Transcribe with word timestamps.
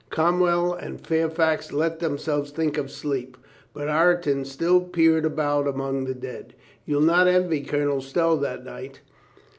Cromwell 0.09 0.73
and 0.73 0.99
Fairfax 0.99 1.71
let 1.71 1.99
themselves 1.99 2.49
think 2.49 2.75
of 2.75 2.89
sleep. 2.89 3.37
But 3.71 3.87
Ireton 3.87 4.45
still 4.45 4.81
peered 4.81 5.25
about 5.25 5.67
among 5.67 6.05
the 6.05 6.15
dead. 6.15 6.55
You'll 6.87 7.01
not 7.01 7.27
envy 7.27 7.61
Colonel 7.61 8.01
Stow 8.01 8.35
that 8.37 8.65
night. 8.65 9.01